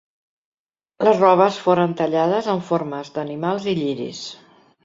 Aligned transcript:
Les 1.07 1.19
robes 1.25 1.59
foren 1.67 1.93
tallades 2.01 2.51
amb 2.55 2.67
formes 2.71 3.15
d'animals 3.19 3.73
i 3.75 3.79
lliris. 3.83 4.27